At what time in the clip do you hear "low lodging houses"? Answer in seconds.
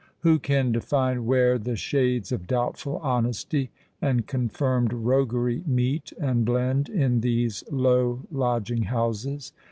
7.69-9.53